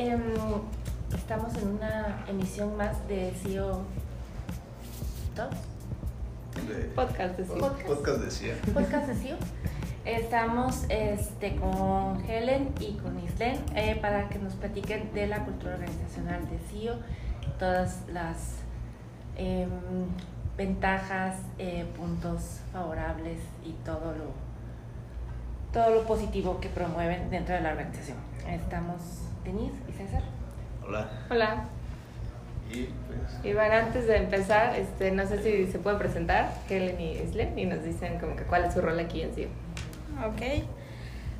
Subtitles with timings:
[0.00, 0.22] em,
[1.14, 3.82] estamos en una emisión más de CEO
[5.34, 5.56] Talks.
[6.94, 7.58] Podcast de CEO.
[7.58, 8.56] Podcast, podcast de CEO.
[8.72, 9.36] Podcast de CEO.
[10.06, 15.74] Estamos este, con Helen y con Islen eh, para que nos platiquen de la cultura
[15.74, 16.96] organizacional de CEO,
[17.58, 18.54] todas las
[19.36, 19.68] em,
[20.56, 24.32] ventajas, eh, puntos favorables y todo lo,
[25.74, 28.16] todo lo positivo que promueven dentro de la organización.
[28.48, 30.22] Estamos Denise y César.
[30.86, 31.08] Hola.
[31.30, 31.64] Hola.
[32.72, 33.54] Y pues.
[33.54, 37.66] Bueno, antes de empezar, este, no sé si se pueden presentar, Helen y Islen, y
[37.66, 39.48] nos dicen como que cuál es su rol aquí en CEO.
[40.26, 40.64] Ok.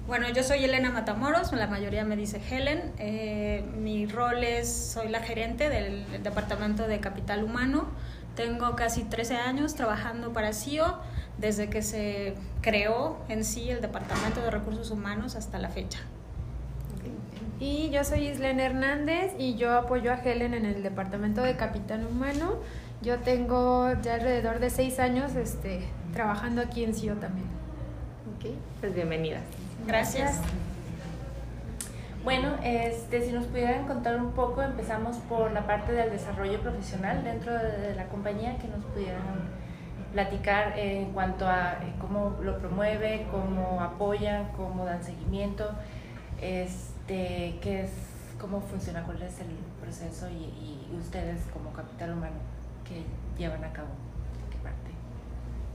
[0.07, 2.93] Bueno, yo soy Elena Matamoros, la mayoría me dice Helen.
[2.99, 7.87] Eh, mi rol es, soy la gerente del Departamento de Capital Humano.
[8.35, 10.99] Tengo casi 13 años trabajando para CIO
[11.39, 16.01] desde que se creó en sí el Departamento de Recursos Humanos hasta la fecha.
[17.61, 22.07] Y yo soy Islen Hernández y yo apoyo a Helen en el departamento de Capital
[22.07, 22.55] Humano.
[23.03, 25.83] Yo tengo ya alrededor de seis años este,
[26.15, 27.47] trabajando aquí en CIO también.
[28.35, 29.43] Ok, pues bienvenidas.
[29.87, 30.41] Gracias.
[32.25, 37.23] Bueno, este, si nos pudieran contar un poco, empezamos por la parte del desarrollo profesional
[37.25, 39.21] dentro de la compañía, que nos pudieran
[40.15, 45.71] platicar en cuanto a eh, cómo lo promueve, cómo apoyan, cómo dan seguimiento,
[47.01, 47.91] este, qué es,
[48.41, 49.49] cómo funciona, cuál es el
[49.81, 50.35] proceso y,
[50.93, 52.37] y ustedes como capital humano
[52.85, 53.05] que
[53.41, 53.89] llevan a cabo.
[54.51, 54.91] ¿Qué parte?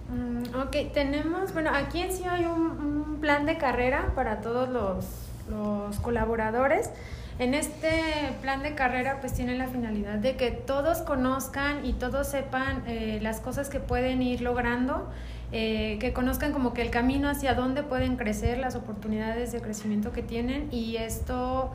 [0.09, 4.69] Mm, ok, tenemos, bueno, aquí en sí hay un, un plan de carrera para todos
[4.69, 5.05] los,
[5.49, 6.89] los colaboradores.
[7.37, 8.01] En este
[8.41, 13.19] plan de carrera pues tiene la finalidad de que todos conozcan y todos sepan eh,
[13.21, 15.09] las cosas que pueden ir logrando,
[15.51, 20.11] eh, que conozcan como que el camino hacia dónde pueden crecer, las oportunidades de crecimiento
[20.11, 21.71] que tienen y esto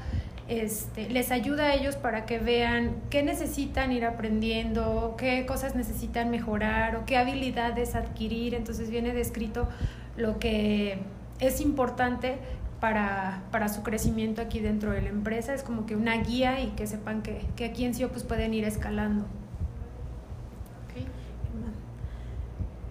[0.51, 6.29] este, les ayuda a ellos para que vean qué necesitan ir aprendiendo, qué cosas necesitan
[6.29, 8.55] mejorar o qué habilidades adquirir.
[8.55, 9.69] Entonces viene descrito
[10.17, 10.99] lo que
[11.39, 12.39] es importante
[12.81, 15.55] para, para su crecimiento aquí dentro de la empresa.
[15.55, 18.53] Es como que una guía y que sepan que, que aquí en CIO pues pueden
[18.53, 19.27] ir escalando.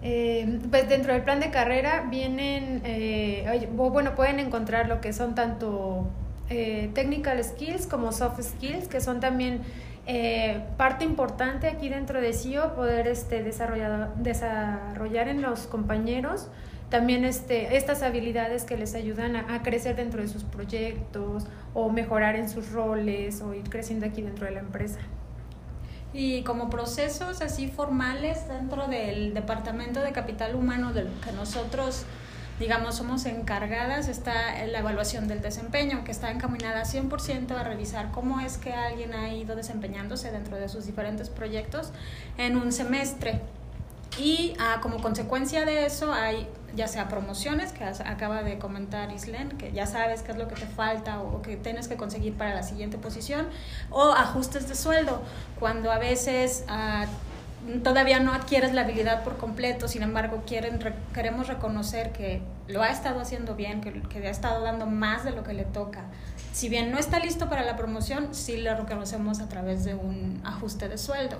[0.02, 5.34] Eh, pues dentro del plan de carrera vienen, eh, bueno, pueden encontrar lo que son
[5.34, 6.08] tanto
[6.48, 9.60] eh, technical skills como soft skills, que son también
[10.06, 16.48] eh, parte importante aquí dentro de CIO, poder este, desarrollar, desarrollar en los compañeros
[16.90, 22.34] también este, estas habilidades que les ayudan a, crecer dentro de sus proyectos o mejorar
[22.34, 24.98] en sus roles o ir creciendo aquí dentro de la empresa.
[26.12, 32.04] Y como procesos así formales dentro del Departamento de Capital Humano, de lo que nosotros,
[32.58, 38.40] digamos, somos encargadas, está la evaluación del desempeño, que está encaminada 100% a revisar cómo
[38.40, 41.92] es que alguien ha ido desempeñándose dentro de sus diferentes proyectos
[42.38, 43.40] en un semestre.
[44.18, 49.50] Y ah, como consecuencia de eso hay ya sea promociones, que acaba de comentar Islen,
[49.50, 52.54] que ya sabes qué es lo que te falta o que tienes que conseguir para
[52.54, 53.48] la siguiente posición,
[53.90, 55.22] o ajustes de sueldo,
[55.58, 60.78] cuando a veces uh, todavía no adquieres la habilidad por completo, sin embargo quieren,
[61.12, 65.32] queremos reconocer que lo ha estado haciendo bien, que, que ha estado dando más de
[65.32, 66.04] lo que le toca.
[66.52, 70.40] Si bien no está listo para la promoción, sí lo reconocemos a través de un
[70.44, 71.38] ajuste de sueldo.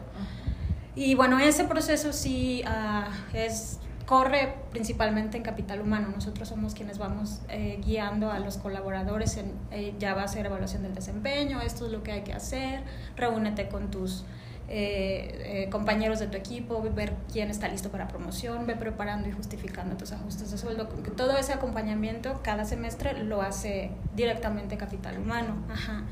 [0.95, 3.79] Y bueno, ese proceso sí uh, es
[4.11, 6.09] corre principalmente en capital humano.
[6.13, 10.47] Nosotros somos quienes vamos eh, guiando a los colaboradores en eh, ya va a ser
[10.47, 12.83] evaluación del desempeño, esto es lo que hay que hacer,
[13.15, 14.25] reúnete con tus
[14.69, 19.97] eh, compañeros de tu equipo, ver quién está listo para promoción, ve preparando y justificando
[19.97, 20.89] tus ajustes de sueldo.
[21.17, 25.55] Todo ese acompañamiento cada semestre lo hace directamente capital humano.
[25.71, 26.03] Ajá.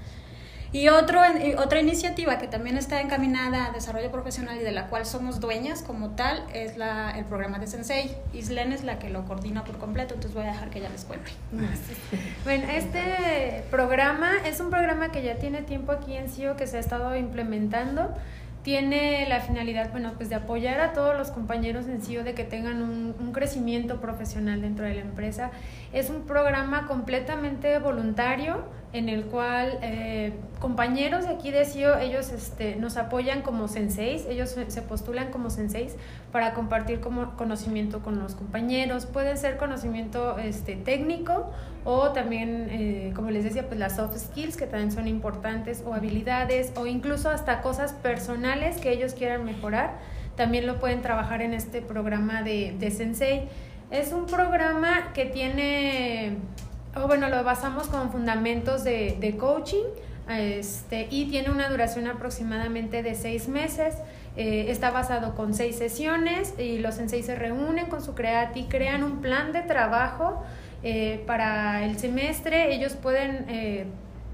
[0.71, 1.21] Y otro,
[1.57, 5.83] otra iniciativa que también está encaminada a desarrollo profesional y de la cual somos dueñas
[5.83, 8.15] como tal es la, el programa de Sensei.
[8.35, 11.05] Islen es la que lo coordina por completo, entonces voy a dejar que ella les
[11.05, 11.31] cuente.
[12.45, 16.79] Bueno, este programa es un programa que ya tiene tiempo aquí en CIO que se
[16.79, 18.15] ha estado implementando
[18.63, 22.45] tiene la finalidad, bueno, pues de apoyar a todos los compañeros en CIO de que
[22.45, 25.51] tengan un, un, crecimiento profesional dentro de la empresa.
[25.93, 32.33] Es un programa completamente voluntario en el cual eh, compañeros de aquí de CIO, ellos
[32.33, 35.97] este, nos apoyan como senseis, ellos se postulan como senseis
[36.33, 39.05] para compartir como conocimiento con los compañeros.
[39.05, 41.51] Puede ser conocimiento este, técnico
[41.85, 45.93] o también, eh, como les decía, pues las soft skills que también son importantes o
[45.93, 49.99] habilidades o incluso hasta cosas personales que ellos quieran mejorar.
[50.35, 53.49] También lo pueden trabajar en este programa de, de Sensei.
[53.91, 56.39] Es un programa que tiene
[57.03, 59.85] o bueno, lo basamos con fundamentos de, de coaching,
[60.29, 63.95] Este, y tiene una duración aproximadamente de seis meses.
[64.37, 69.03] Eh, está basado con seis sesiones y los senseis se reúnen con su creati, crean
[69.05, 70.45] un plan de trabajo
[70.83, 72.75] eh, para el semestre.
[72.75, 73.87] Ellos pueden eh,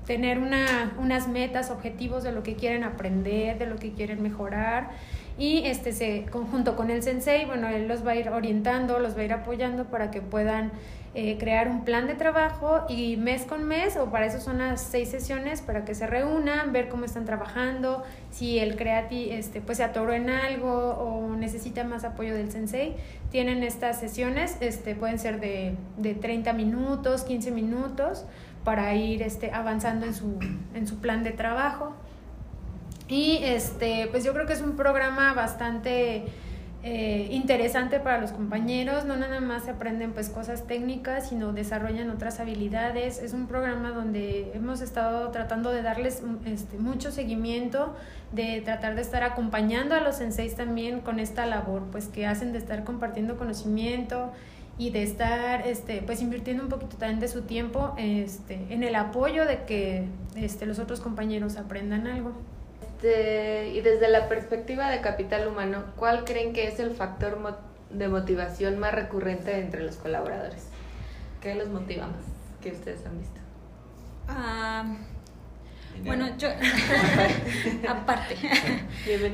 [0.04, 4.90] tener una, unas metas, objetivos de lo que quieren aprender, de lo que quieren mejorar.
[5.38, 9.16] Y este se, conjunto con el sensei, bueno, él los va a ir orientando, los
[9.16, 10.72] va a ir apoyando para que puedan
[11.16, 14.80] eh, crear un plan de trabajo y mes con mes, o para eso son las
[14.80, 18.02] seis sesiones, para que se reúnan, ver cómo están trabajando,
[18.32, 22.96] si el creati este, pues se atoró en algo o necesita más apoyo del sensei.
[23.30, 28.24] Tienen estas sesiones, este, pueden ser de, de 30 minutos, 15 minutos,
[28.64, 30.38] para ir este, avanzando en su,
[30.74, 31.92] en su plan de trabajo.
[33.06, 36.24] Y este, pues yo creo que es un programa bastante
[36.86, 42.10] eh, interesante para los compañeros, no nada más se aprenden pues cosas técnicas, sino desarrollan
[42.10, 43.22] otras habilidades.
[43.22, 47.96] Es un programa donde hemos estado tratando de darles este, mucho seguimiento,
[48.32, 52.52] de tratar de estar acompañando a los senseis también con esta labor, pues que hacen
[52.52, 54.30] de estar compartiendo conocimiento,
[54.76, 58.96] y de estar este, pues invirtiendo un poquito también de su tiempo este, en el
[58.96, 62.32] apoyo de que este, los otros compañeros aprendan algo.
[63.04, 67.38] Este, y desde la perspectiva de capital humano, ¿cuál creen que es el factor
[67.90, 70.68] de motivación más recurrente entre los colaboradores?
[71.42, 72.22] ¿Qué los motiva más
[72.62, 73.40] que ustedes han visto?
[76.06, 76.48] Bueno, yo,
[77.88, 78.36] aparte,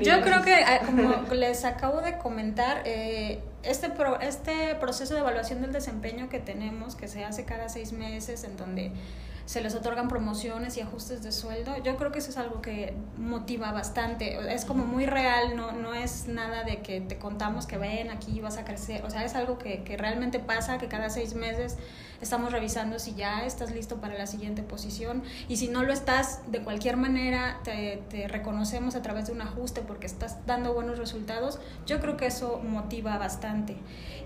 [0.03, 5.21] yo creo que, ah, como les acabo de comentar, eh, este, pro, este proceso de
[5.21, 8.93] evaluación del desempeño que tenemos, que se hace cada seis meses, en donde
[9.51, 12.95] se les otorgan promociones y ajustes de sueldo, yo creo que eso es algo que
[13.19, 14.39] motiva bastante.
[14.55, 18.39] Es como muy real, no, no es nada de que te contamos que ven aquí
[18.39, 19.05] vas a crecer.
[19.05, 21.79] O sea, es algo que, que realmente pasa, que cada seis meses
[22.21, 25.23] estamos revisando si ya estás listo para la siguiente posición.
[25.49, 29.41] Y si no lo estás, de cualquier manera te, te reconocemos a través de un
[29.43, 31.59] ajuste porque estás dando buenos resultados.
[31.87, 33.77] Yo creo que eso motiva bastante.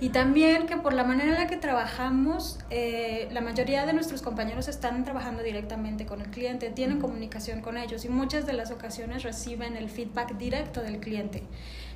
[0.00, 4.22] Y también que por la manera en la que trabajamos, eh, la mayoría de nuestros
[4.22, 8.70] compañeros están trabajando directamente con el cliente, tienen comunicación con ellos y muchas de las
[8.70, 11.42] ocasiones reciben el feedback directo del cliente,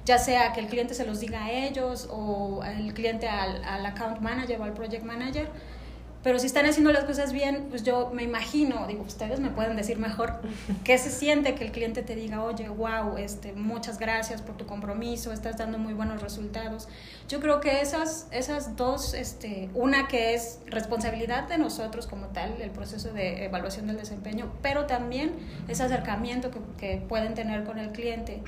[0.05, 3.85] ya sea que el cliente se los diga a ellos o el cliente al, al
[3.85, 5.49] account manager o al project manager
[6.23, 9.77] pero si están haciendo las cosas bien, pues yo me imagino, digo, ustedes me pueden
[9.77, 10.41] decir mejor
[10.85, 14.67] qué se siente que el cliente te diga, oye, wow, este, muchas gracias por tu
[14.67, 16.89] compromiso, estás dando muy buenos resultados.
[17.29, 22.61] Yo creo que esas, esas dos, este, una que es responsabilidad de nosotros como tal,
[22.61, 25.33] el proceso de evaluación del desempeño, pero también
[25.69, 28.43] ese acercamiento que, que pueden tener con el cliente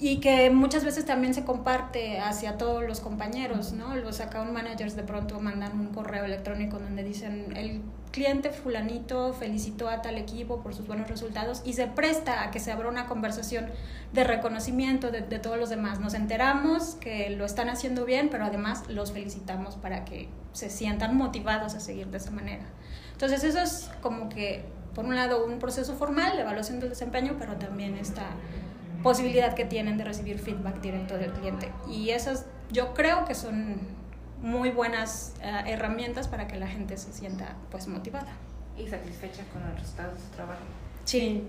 [0.00, 3.96] y que muchas veces también se comparte hacia todos los compañeros, ¿no?
[3.96, 9.88] Los account managers de pronto mandan un correo electrónico donde dicen el cliente fulanito felicitó
[9.88, 13.06] a tal equipo por sus buenos resultados y se presta a que se abra una
[13.06, 13.66] conversación
[14.12, 15.98] de reconocimiento de, de todos los demás.
[15.98, 21.16] Nos enteramos que lo están haciendo bien, pero además los felicitamos para que se sientan
[21.16, 22.64] motivados a seguir de esa manera.
[23.12, 27.34] Entonces eso es como que, por un lado, un proceso formal de evaluación del desempeño,
[27.36, 28.26] pero también está
[29.02, 31.70] posibilidad que tienen de recibir feedback directo del cliente.
[31.88, 33.78] Y esas yo creo que son
[34.42, 38.32] muy buenas uh, herramientas para que la gente se sienta pues motivada.
[38.76, 40.60] Y satisfecha con el resultado de su trabajo.
[41.04, 41.44] Sí.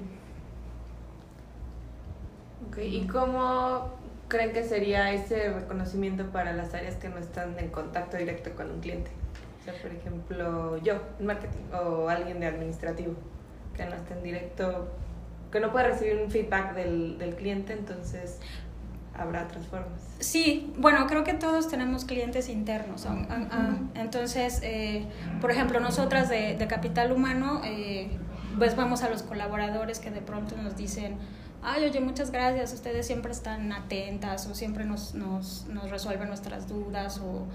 [2.70, 2.98] Okay.
[2.98, 3.90] ¿Y cómo
[4.28, 8.72] creen que sería ese reconocimiento para las áreas que no están en contacto directo con
[8.72, 9.12] un cliente?
[9.62, 13.14] O sea, por ejemplo, yo en marketing o alguien de administrativo
[13.76, 14.88] que no está en directo
[15.52, 18.40] que no puede recibir un feedback del, del cliente, entonces
[19.14, 20.02] habrá otras formas.
[20.20, 23.06] Sí, bueno, creo que todos tenemos clientes internos.
[23.96, 25.06] Entonces, eh,
[25.42, 28.10] por ejemplo, nosotras de, de Capital Humano, eh,
[28.58, 31.18] pues vamos a los colaboradores que de pronto nos dicen,
[31.62, 36.68] ay, oye, muchas gracias, ustedes siempre están atentas o siempre nos, nos, nos resuelven nuestras
[36.68, 37.48] dudas o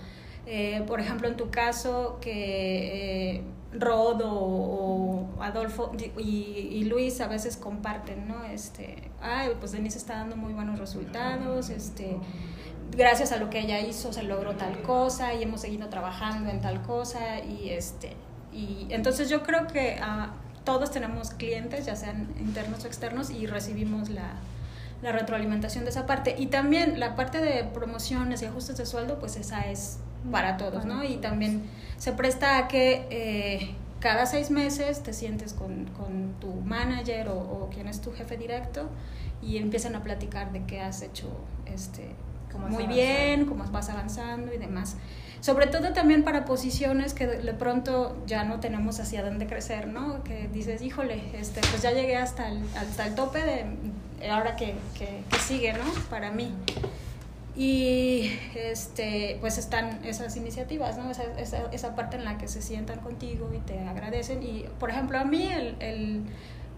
[0.46, 3.42] eh, por ejemplo, en tu caso, que eh,
[3.78, 8.44] Rod o, Adolfo y, Luis a veces comparten, ¿no?
[8.44, 12.16] Este, ay, pues Denise está dando muy buenos resultados, este,
[12.92, 16.60] gracias a lo que ella hizo se logró tal cosa y hemos seguido trabajando en
[16.60, 18.12] tal cosa y este,
[18.52, 23.46] y entonces yo creo que ah, todos tenemos clientes, ya sean internos o externos, y
[23.46, 24.34] recibimos la,
[25.02, 26.34] la retroalimentación de esa parte.
[26.38, 29.98] Y también la parte de promociones y ajustes de sueldo, pues esa es
[30.30, 31.04] para todos, ¿no?
[31.04, 31.62] Y también
[31.96, 37.38] se presta a que eh, cada seis meses te sientes con, con tu manager o,
[37.38, 38.88] o, quien es tu jefe directo
[39.42, 41.28] y empiezan a platicar de qué has hecho
[41.66, 42.14] este,
[42.58, 44.96] muy bien, cómo vas avanzando y demás.
[45.40, 50.22] sobre todo también para posiciones que de pronto ya no tenemos hacia dónde crecer, ¿no?
[50.24, 54.74] Que dices, híjole, este, pues ya llegué hasta el, hasta el tope de ahora que,
[54.98, 55.84] que, sigue, ¿no?
[56.08, 56.54] Para mí.
[57.56, 61.10] Y este, pues están esas iniciativas, ¿no?
[61.10, 64.42] Esa, esa, esa, parte en la que se sientan contigo y te agradecen.
[64.42, 66.22] Y, por ejemplo, a mí, el, el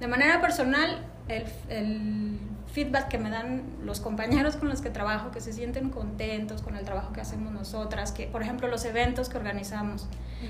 [0.01, 2.39] de manera personal, el, el
[2.77, 6.77] feedback que me dan los compañeros con los que trabajo, que se sienten contentos con
[6.77, 10.07] el trabajo que hacemos nosotras, que por ejemplo los eventos que organizamos,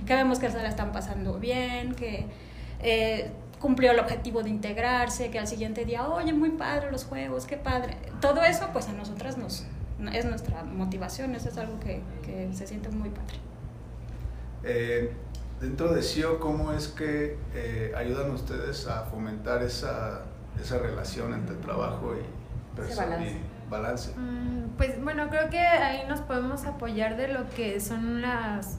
[0.07, 2.27] que vemos que se la están pasando bien, que
[2.81, 3.31] eh,
[3.61, 7.57] cumplió el objetivo de integrarse, que al siguiente día, oye, muy padre los juegos, qué
[7.57, 7.97] padre.
[8.21, 9.65] Todo eso pues a nosotras nos,
[10.13, 13.37] es nuestra motivación, eso es algo que, que se siente muy padre.
[14.65, 15.13] Eh,
[15.61, 20.25] dentro de CIO, ¿cómo es que eh, ayudan ustedes a fomentar esa
[20.61, 23.37] esa relación entre trabajo y, balance.
[23.71, 24.13] balance.
[24.17, 28.79] Mm, pues bueno, creo que ahí nos podemos apoyar de lo que son las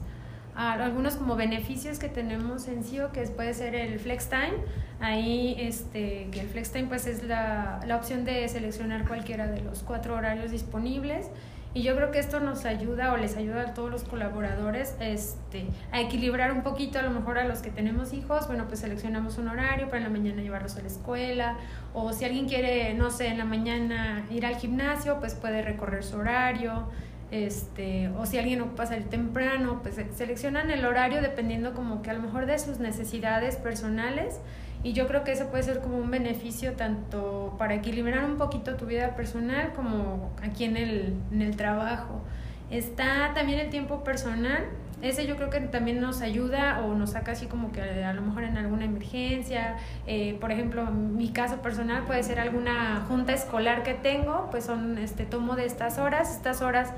[0.58, 4.54] algunos como beneficios que tenemos en CIO, que puede ser el flex time.
[5.00, 9.60] Ahí, este, que el flex time pues es la, la opción de seleccionar cualquiera de
[9.60, 11.30] los cuatro horarios disponibles.
[11.74, 15.66] Y yo creo que esto nos ayuda o les ayuda a todos los colaboradores este,
[15.92, 19.36] a equilibrar un poquito, a lo mejor a los que tenemos hijos, bueno, pues seleccionamos
[19.36, 21.58] un horario para en la mañana llevarlos a la escuela,
[21.92, 26.02] o si alguien quiere, no sé, en la mañana ir al gimnasio, pues puede recorrer
[26.04, 26.88] su horario,
[27.30, 32.14] este, o si alguien ocupa salir temprano, pues seleccionan el horario dependiendo como que a
[32.14, 34.40] lo mejor de sus necesidades personales
[34.82, 38.76] y yo creo que eso puede ser como un beneficio tanto para equilibrar un poquito
[38.76, 42.22] tu vida personal como aquí en el, en el trabajo.
[42.70, 44.64] Está también el tiempo personal.
[45.00, 48.22] Ese yo creo que también nos ayuda o nos saca así como que a lo
[48.22, 49.76] mejor en alguna emergencia.
[50.06, 54.98] Eh, por ejemplo, mi caso personal puede ser alguna junta escolar que tengo, pues son,
[54.98, 56.34] este, tomo de estas horas.
[56.34, 56.92] Estas horas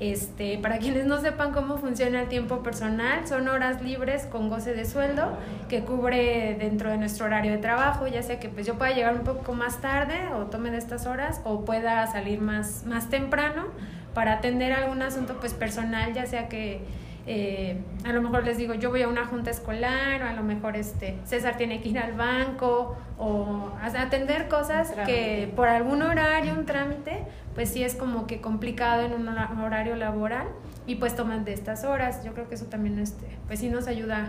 [0.00, 4.74] este, para quienes no sepan cómo funciona el tiempo personal, son horas libres con goce
[4.74, 8.74] de sueldo que cubre dentro de nuestro horario de trabajo, ya sea que pues yo
[8.74, 12.84] pueda llegar un poco más tarde o tome de estas horas o pueda salir más,
[12.86, 13.66] más temprano
[14.14, 16.82] para atender algún asunto pues personal, ya sea que
[17.26, 20.42] eh, a lo mejor les digo, yo voy a una junta escolar, o a lo
[20.42, 26.52] mejor este, César tiene que ir al banco, o atender cosas que por algún horario,
[26.52, 30.48] un trámite, pues sí es como que complicado en un horario laboral
[30.86, 32.24] y pues toman de estas horas.
[32.24, 34.28] Yo creo que eso también este, pues sí nos ayuda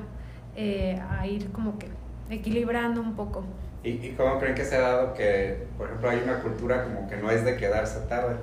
[0.55, 1.87] eh, a ir como que
[2.29, 3.43] equilibrando un poco.
[3.83, 7.17] ¿Y, cómo creen que se ha dado que, por ejemplo, hay una cultura como que
[7.17, 8.35] no es de quedarse tarde?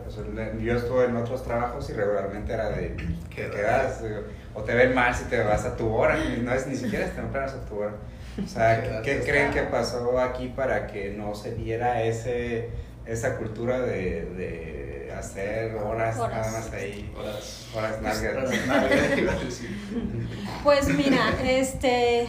[0.61, 2.97] yo estuve en otros trabajos y regularmente era de
[3.29, 4.05] que quedas,
[4.55, 7.15] o te ven mal si te vas a tu hora, no es ni siquiera es
[7.15, 7.95] temprano a tu hora.
[8.43, 12.71] O sea, ¿qué, creen que pasó aquí para que no se viera ese,
[13.07, 17.13] esa cultura de, de hacer horas, nada más ahí?
[17.17, 17.97] Horas, horas
[20.65, 22.29] Pues mira, este,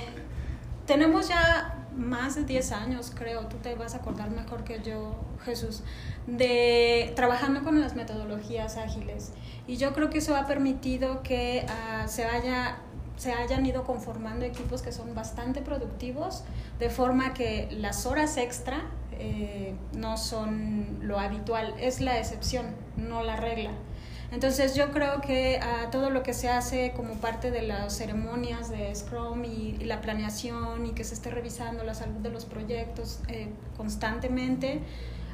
[0.86, 5.16] tenemos ya más de 10 años, creo, tú te vas a acordar mejor que yo,
[5.44, 5.84] Jesús,
[6.28, 9.32] de trabajando con las metodologías ágiles.
[9.68, 12.78] Y yo creo que eso ha permitido que uh, se, haya,
[13.18, 16.44] se hayan ido conformando equipos que son bastante productivos,
[16.80, 18.82] de forma que las horas extra
[19.20, 23.72] eh, no son lo habitual, es la excepción, no la regla.
[24.34, 28.72] Entonces yo creo que a todo lo que se hace como parte de las ceremonias
[28.72, 33.20] de Scrum y, la planeación y que se esté revisando la salud de los proyectos
[33.28, 34.82] eh, constantemente,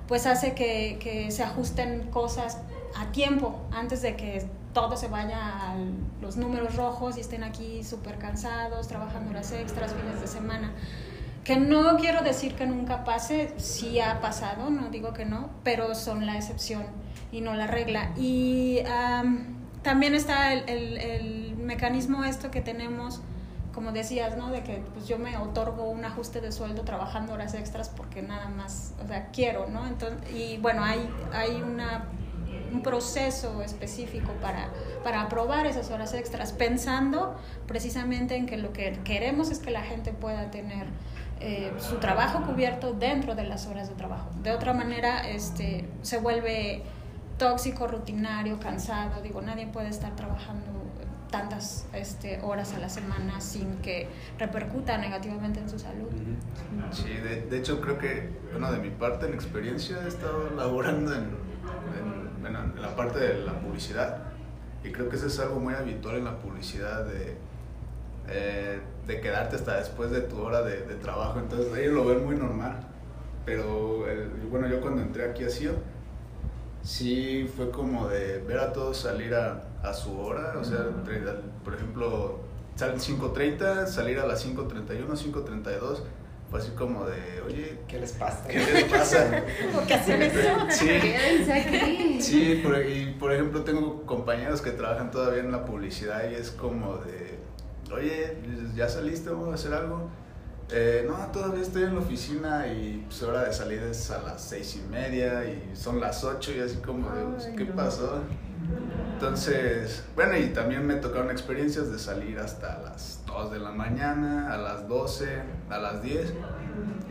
[0.07, 2.57] pues hace que, que, se ajusten cosas
[2.97, 5.75] a tiempo antes de que todo se vaya a
[6.21, 10.73] los números rojos y estén aquí súper cansados, trabajando horas extras, fines de semana.
[11.49, 15.95] Que no quiero decir que nunca pase, sí ha pasado, no digo que no, pero
[15.95, 16.83] son la excepción
[17.31, 18.11] y no la regla.
[18.15, 18.81] Y
[19.81, 23.23] también está el, el, el, mecanismo esto que tenemos,
[23.73, 24.51] como decías, ¿no?
[24.51, 28.49] De que pues yo me otorgo un ajuste de sueldo trabajando horas extras porque nada
[28.49, 29.87] más, o sea, quiero, ¿no?
[29.87, 32.09] Entonces, y bueno, hay, hay una,
[32.71, 34.69] un proceso específico para,
[35.03, 39.81] para aprobar esas horas extras, pensando precisamente en que lo que queremos es que la
[39.81, 40.85] gente pueda tener
[41.41, 44.29] eh, su trabajo cubierto dentro de las horas de trabajo.
[44.43, 46.83] De otra manera, este, se vuelve
[47.37, 49.21] tóxico, rutinario, cansado.
[49.21, 50.79] Digo, nadie puede estar trabajando
[51.31, 56.07] tantas este, horas a la semana sin que repercuta negativamente en su salud.
[56.91, 61.37] Sí, de, hecho creo que, bueno, de mi parte, en experiencia, he estado laborando en,
[62.45, 64.23] en, la parte de la publicidad
[64.83, 67.37] y creo que eso es algo muy habitual en la publicidad de,
[68.29, 72.25] eh, de quedarte hasta después de tu hora de, de trabajo, entonces ellos lo ven
[72.25, 72.79] muy normal.
[73.45, 74.05] Pero
[74.49, 75.73] bueno, yo cuando entré aquí a CIO,
[76.83, 80.85] sí fue como de ver a todos salir a, a su hora, o sea,
[81.63, 82.39] por ejemplo,
[82.75, 85.99] salen 5.30, salir a las 5.31, 5.32,
[86.49, 88.47] fue así como de, oye, ¿Qué les pasa?
[88.47, 89.43] ¿qué les pasa?
[89.73, 90.39] ¿Por qué hacen eso?
[90.69, 96.35] Sí, sí, por, y por ejemplo tengo compañeros que trabajan todavía en la publicidad y
[96.35, 97.38] es como de,
[97.91, 98.37] oye,
[98.75, 99.29] ¿ya saliste?
[99.29, 100.09] ¿Vamos a hacer algo?
[100.71, 104.41] Eh, no, todavía estoy en la oficina y pues hora de salir es a las
[104.43, 107.75] seis y media y son las ocho y así como pues, Ay, ¿qué no.
[107.75, 108.21] pasó?
[109.13, 114.53] Entonces, bueno, y también me tocaron experiencias de salir hasta las 2 de la mañana,
[114.53, 115.27] a las 12,
[115.69, 116.33] a las 10.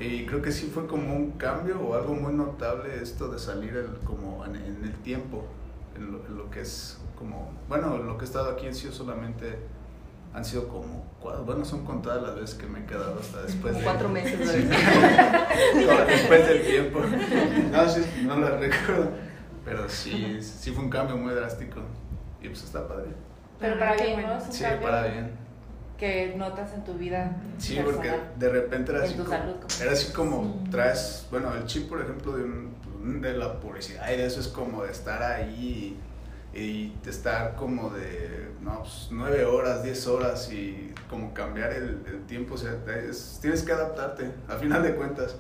[0.01, 3.77] Y creo que sí fue como un cambio o algo muy notable esto de salir
[3.77, 5.45] el- como en, en el tiempo,
[5.97, 8.89] en lo, en lo que es como, bueno, lo que he estado aquí en sí
[8.93, 9.59] solamente
[10.39, 11.05] han sido como,
[11.45, 13.83] bueno, son contadas las veces que me he quedado hasta después de...
[13.83, 14.47] Cuatro meses, ¿no?
[14.53, 14.69] Sí.
[15.87, 17.01] Como después del tiempo.
[17.73, 19.11] No, sí, no lo recuerdo.
[19.65, 21.81] Pero sí, sí fue un cambio muy drástico.
[22.41, 23.09] Y pues está padre.
[23.59, 24.23] Pero Ah, para bien.
[24.23, 24.39] ¿no?
[24.39, 25.31] Es un Sí, cambio para bien.
[25.99, 27.97] que notas en tu vida Sí, personal.
[27.97, 31.53] porque de repente era En así, tu como, salud, como- era así como traes, bueno,
[31.55, 34.93] el chip, por ejemplo, de, un- de la publicidad y de eso es como de
[34.93, 35.99] estar ahí
[36.55, 42.27] y, estar como de, no, pues, nueve horas, diez horas y como cambiar el, el
[42.27, 42.77] tiempo, o sea,
[43.09, 45.37] es- tienes que adaptarte, a final de cuentas,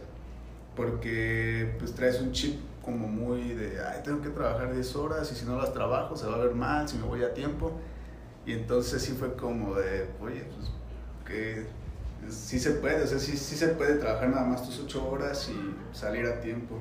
[0.76, 5.34] porque pues traes un chip como muy de, ay, tengo que trabajar 10 horas y
[5.34, 7.72] si no las trabajo se va a ver mal, si me voy a tiempo.
[8.46, 10.70] Y entonces sí fue como de, oye, pues
[11.26, 11.66] que
[12.30, 15.50] sí se puede, o sea, sí, sí se puede trabajar nada más tus 8 horas
[15.50, 16.78] y salir a tiempo.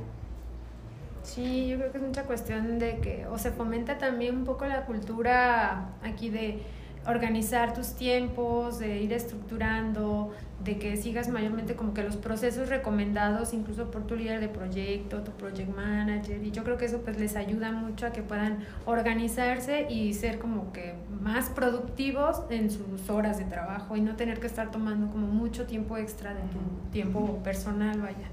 [1.28, 4.66] Sí, yo creo que es mucha cuestión de que o se fomenta también un poco
[4.66, 6.62] la cultura aquí de
[7.06, 10.32] organizar tus tiempos, de ir estructurando,
[10.64, 15.22] de que sigas mayormente como que los procesos recomendados incluso por tu líder de proyecto,
[15.22, 18.60] tu project manager y yo creo que eso pues les ayuda mucho a que puedan
[18.86, 24.40] organizarse y ser como que más productivos en sus horas de trabajo y no tener
[24.40, 28.30] que estar tomando como mucho tiempo extra de tu tiempo personal, vaya.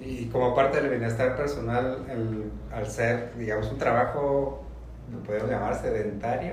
[0.00, 4.64] Y como parte del bienestar personal, el- al ser, digamos, un trabajo,
[5.12, 6.52] lo podemos llamar sedentario,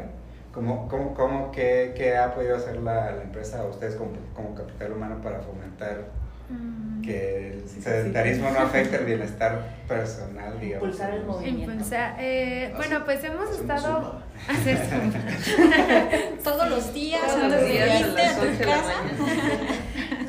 [0.54, 4.56] ¿cómo, cómo, cómo qué, qué ha podido hacer la, la empresa o ustedes como, como
[4.56, 7.02] capital humano para fomentar Mm.
[7.02, 10.90] que el sedentarismo no afecte el bienestar personal, digamos?
[10.90, 11.72] Impulsar el movimiento.
[11.72, 12.16] Impulsar.
[12.20, 14.78] Eh, bueno, pues hemos Hacemos estado hacer.
[16.44, 19.06] Todos los días Todos los días a las a 11 tu de la mañana.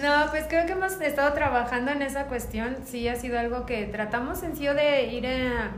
[0.02, 2.76] No, pues creo que hemos estado trabajando en esa cuestión.
[2.84, 5.70] Sí, ha sido algo que tratamos en sí de ir a-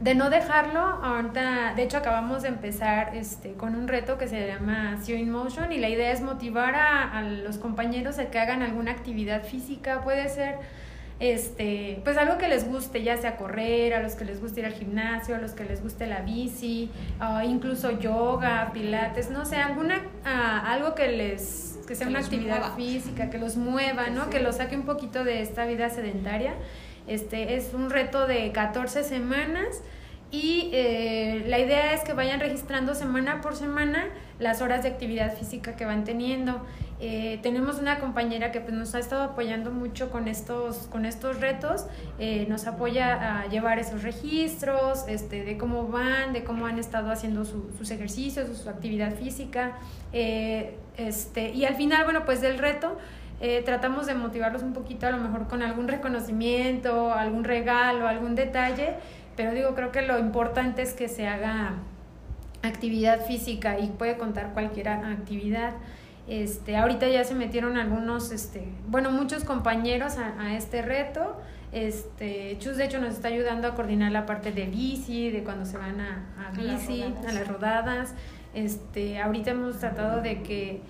[0.00, 0.80] de no dejarlo.
[0.80, 5.30] Ahorita, de hecho, acabamos de empezar este, con un reto que se llama CEO in
[5.30, 10.00] Motion y la idea es motivar a, los compañeros a que hagan alguna actividad física.
[10.02, 10.56] Puede ser
[11.20, 14.66] este, pues algo que les guste, ya sea correr, a los que les guste ir
[14.66, 19.56] al gimnasio, a los que les guste la bici, ah, incluso yoga, pilates, no sé,
[19.56, 22.76] alguna ah, algo que les que sea Que una actividad mueva.
[22.76, 24.24] física, que los mueva, ¿no?
[24.24, 24.30] Sí.
[24.30, 26.54] Que los saque un poquito de esta vida sedentaria.
[27.06, 29.82] Este es un reto de 14 semanas
[30.30, 34.06] y eh, la idea es que vayan registrando semana por semana
[34.38, 36.64] las horas de actividad física que van teniendo.
[37.04, 41.40] Eh, tenemos una compañera que pues, nos ha estado apoyando mucho con estos, con estos
[41.40, 41.86] retos,
[42.20, 47.10] eh, nos apoya a llevar esos registros, este, de cómo van, de cómo han estado
[47.10, 49.72] haciendo su- sus ejercicios, su, actividad física.
[50.12, 52.96] eh, este, y al final, bueno, pues del reto,
[53.40, 58.36] eh, tratamos de motivarlos un poquito, a lo mejor con algún reconocimiento, algún regalo, algún
[58.36, 58.94] detalle,
[59.36, 61.72] pero digo, creo que lo importante es que se haga
[62.62, 65.72] actividad física y puede contar cualquier actividad.
[66.28, 71.36] Este, ahorita ya se metieron algunos, este, bueno, muchos compañeros a, a este reto.
[71.72, 75.64] Este, Chus de hecho nos está ayudando a coordinar la parte de bici, de cuando
[75.64, 77.26] se van a, a A las bici, rodadas.
[77.26, 78.14] a las rodadas.
[78.54, 80.80] Este, ahorita hemos tratado de que,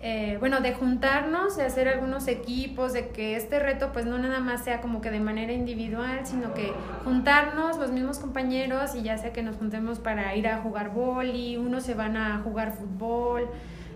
[0.00, 4.38] eh, bueno, de juntarnos, de hacer algunos equipos, de que este reto pues no nada
[4.40, 6.72] más sea como que de manera individual, sino que
[7.04, 11.56] juntarnos los mismos compañeros y ya sea que nos juntemos para ir a jugar boli,
[11.56, 13.48] unos se van a jugar fútbol.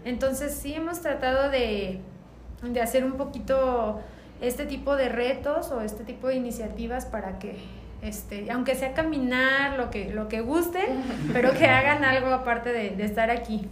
[0.04, 2.00] Entonces sí hemos tratado de,
[2.62, 4.00] de hacer un poquito
[4.40, 7.56] este tipo de retos o este tipo de iniciativas para que
[8.02, 10.80] este, aunque sea caminar, lo que, lo que guste,
[11.32, 13.68] pero que hagan algo aparte de, de estar aquí.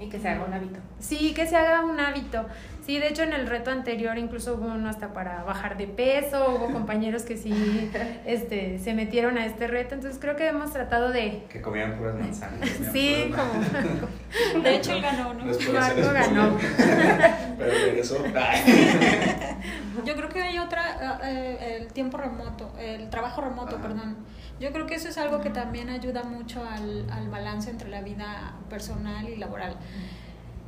[0.00, 0.78] Y que se haga un hábito.
[1.00, 2.46] Sí, que se haga un hábito.
[2.86, 6.54] Sí, de hecho en el reto anterior incluso hubo uno hasta para bajar de peso,
[6.54, 7.90] hubo compañeros que sí
[8.24, 11.42] este, se metieron a este reto, entonces creo que hemos tratado de...
[11.48, 12.68] Que comían puras manzanas.
[12.92, 13.60] Sí, como...
[14.68, 15.44] De hecho, él ganó, ¿no?
[15.44, 16.58] Marco ganó.
[17.58, 18.24] Pero regresó.
[20.04, 24.16] Yo creo que hay otra, eh, el tiempo remoto, el trabajo remoto, perdón.
[24.60, 28.00] Yo creo que eso es algo que también ayuda mucho al, al balance entre la
[28.00, 29.76] vida personal y laboral.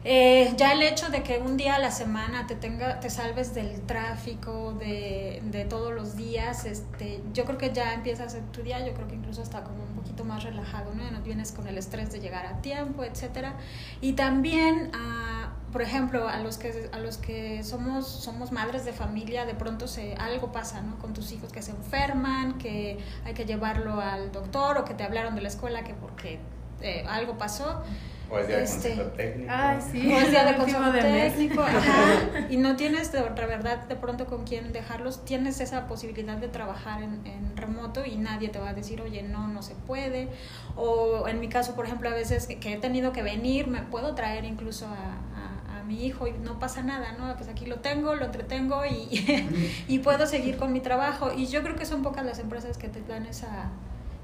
[0.03, 3.55] Eh, ya el hecho de que un día a la semana te tenga, te salves
[3.55, 8.85] del tráfico de, de, todos los días, este, yo creo que ya empiezas tu día,
[8.87, 11.11] yo creo que incluso está como un poquito más relajado, ¿no?
[11.11, 13.55] No vienes con el estrés de llegar a tiempo, etcétera.
[14.01, 18.93] Y también, ah, por ejemplo, a los que a los que somos somos madres de
[18.93, 20.99] familia, de pronto se algo pasa, ¿no?
[20.99, 25.05] Con tus hijos que se enferman, que hay que llevarlo al doctor o que te
[25.05, 26.39] hablaron de la escuela que porque
[26.83, 27.83] eh, algo pasó.
[28.31, 29.53] O es día de este, consejo técnico.
[29.53, 30.13] Ay, sí.
[30.15, 31.63] O es día de consejo técnico.
[31.63, 32.47] Ajá.
[32.49, 35.25] Y no tienes de verdad de pronto con quién dejarlos.
[35.25, 39.23] Tienes esa posibilidad de trabajar en, en, remoto y nadie te va a decir, oye,
[39.23, 40.29] no, no se puede.
[40.77, 43.83] O en mi caso, por ejemplo, a veces que, que he tenido que venir, me
[43.83, 47.35] puedo traer incluso a, a, a, mi hijo y no pasa nada, ¿no?
[47.37, 51.33] Pues aquí lo tengo, lo entretengo y, y puedo seguir con mi trabajo.
[51.37, 53.71] Y yo creo que son pocas las empresas que te dan esa,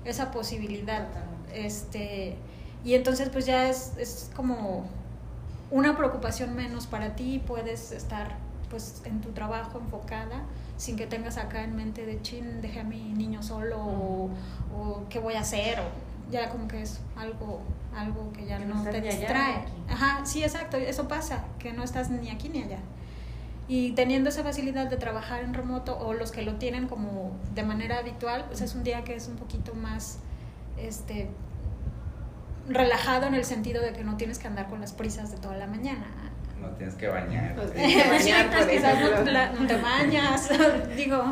[0.05, 1.09] esa posibilidad.
[1.53, 2.37] Este
[2.87, 4.85] y entonces pues ya es, es como
[5.72, 8.37] una preocupación menos para ti, puedes estar
[8.70, 10.44] pues en tu trabajo enfocada
[10.77, 14.31] sin que tengas acá en mente de chin, dejé a mi niño solo o,
[14.72, 17.61] o qué voy a hacer o ya como que es algo
[17.92, 19.64] algo que ya Que no, no te distrae.
[19.88, 22.79] Ajá, sí, exacto, eso pasa, que no estás ni aquí ni allá.
[23.66, 27.64] Y teniendo esa facilidad de trabajar en remoto o los que lo tienen como de
[27.64, 30.18] manera habitual, pues es un día que es un poquito más
[30.77, 31.31] este
[32.68, 35.57] relajado en el sentido de que no tienes que andar con las prisas de toda
[35.57, 36.07] la mañana.
[36.61, 37.55] No tienes que bañar.
[37.55, 38.94] No Sí, tienes que bañar, pues quizás
[39.61, 40.48] no, te bañas,
[40.96, 41.22] digo.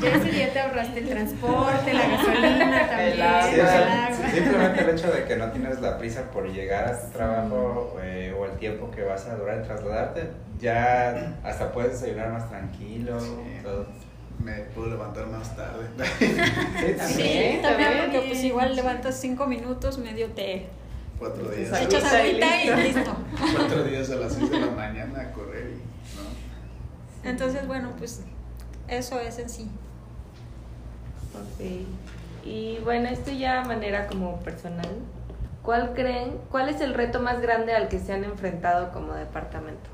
[0.00, 3.12] Ya ese día te ahorraste el transporte, la gasolina también.
[3.12, 3.42] El agua.
[3.50, 4.30] Sí, o el sea, agua.
[4.30, 8.34] simplemente el hecho de que no tienes la prisa por llegar a tu trabajo eh,
[8.36, 13.20] o el tiempo que vas a durar en trasladarte, ya hasta puedes desayunar más tranquilo.
[13.20, 13.60] Sí.
[13.62, 13.86] todo.
[14.42, 15.86] Me puedo levantar más tarde.
[16.18, 16.34] Sí,
[16.96, 16.96] también.
[16.96, 18.00] también también.
[18.00, 20.66] porque pues igual levantas cinco minutos, medio te
[21.20, 21.82] Cuatro días.
[21.82, 23.14] Echas agüita y listo.
[23.54, 25.74] Cuatro días a las seis de la mañana a correr y.
[26.16, 27.30] ¿no?
[27.30, 28.22] Entonces, bueno, pues
[28.88, 29.70] eso es en sí.
[31.34, 31.66] Ok.
[32.46, 34.88] Y bueno, esto ya a manera como personal.
[35.62, 39.90] ¿Cuál creen, cuál es el reto más grande al que se han enfrentado como departamento?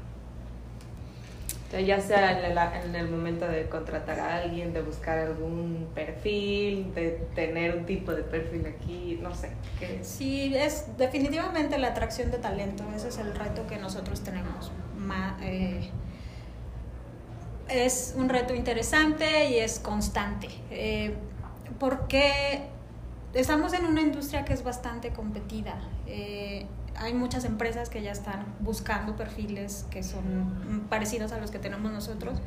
[1.73, 6.95] Ya sea en el, en el momento de contratar a alguien, de buscar algún perfil,
[6.95, 9.51] de tener un tipo de perfil aquí, no sé.
[10.03, 14.71] Sí, es definitivamente la atracción de talento, ese es el reto que nosotros tenemos.
[15.43, 15.91] Eh,
[17.69, 21.15] es un reto interesante y es constante, eh,
[21.79, 22.63] porque
[23.35, 25.81] estamos en una industria que es bastante competida.
[26.07, 26.67] Eh,
[26.99, 31.93] hay muchas empresas que ya están buscando perfiles que son parecidos a los que tenemos
[31.93, 32.39] nosotros.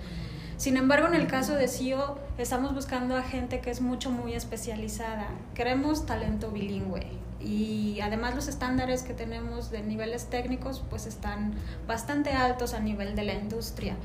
[0.57, 4.33] Sin embargo, en el caso de CIO, estamos buscando a gente que es mucho, muy
[4.33, 5.27] especializada.
[5.53, 7.07] Queremos talento bilingüe
[7.39, 11.53] y además los estándares que tenemos de niveles técnicos pues están
[11.87, 13.95] bastante altos a nivel de la industria.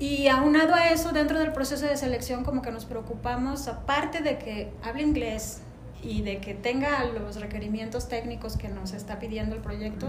[0.00, 4.38] Y aunado a eso, dentro del proceso de selección como que nos preocupamos, aparte de
[4.38, 5.60] que hable inglés
[6.02, 10.08] y de que tenga los requerimientos técnicos que nos está pidiendo el proyecto,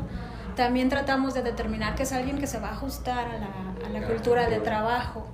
[0.55, 3.89] también tratamos de determinar que es alguien que se va a ajustar a la, a
[3.89, 5.25] la cultura de trabajo.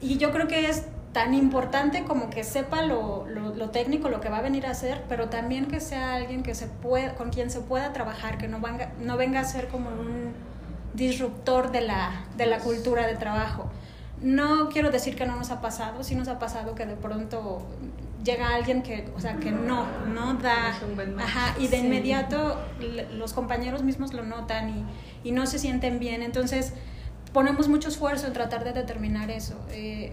[0.00, 4.20] Y yo creo que es tan importante como que sepa lo, lo, lo, técnico, lo
[4.20, 7.30] que va a venir a hacer, pero también que sea alguien que se pueda, con
[7.30, 10.32] quien se pueda trabajar, que no venga, no venga a ser como un
[10.94, 13.70] disruptor de la, de la cultura de trabajo.
[14.22, 17.66] No quiero decir que no nos ha pasado, sí nos ha pasado que de pronto
[18.24, 20.68] llega alguien que, o sea, que no, no da,
[21.18, 21.86] ajá, y de Sí.
[21.86, 22.58] inmediato
[23.12, 24.84] los compañeros mismos lo notan y,
[25.28, 26.72] y no se sienten bien, entonces
[27.32, 29.58] ponemos mucho esfuerzo en tratar de determinar eso.
[29.70, 30.12] Eh,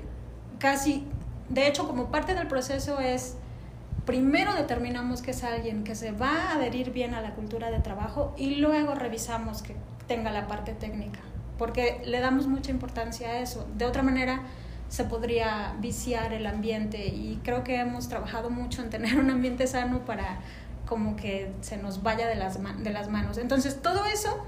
[0.58, 1.06] casi,
[1.50, 3.36] de hecho, como parte del proceso es,
[4.06, 7.80] primero determinamos que es alguien que se va a adherir bien a la cultura de
[7.80, 9.76] trabajo y luego revisamos que
[10.08, 11.20] tenga la parte técnica,
[11.60, 13.68] porque le damos mucha importancia a eso.
[13.78, 14.42] De otra manera,
[14.90, 19.68] se podría viciar el ambiente y creo que hemos trabajado mucho en tener un ambiente
[19.68, 20.40] sano para
[20.86, 23.38] como que se nos vaya de las, de las manos.
[23.38, 24.44] Entonces, todo eso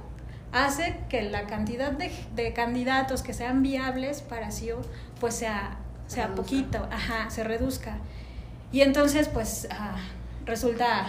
[0.51, 4.81] hace que la cantidad de, de candidatos que sean viables para CEO
[5.19, 5.77] pues sea,
[6.07, 6.41] sea Reduzca.
[6.41, 7.97] poquito, ajá, se reduzca.
[8.71, 9.95] Y entonces pues ah,
[10.45, 11.05] resulta,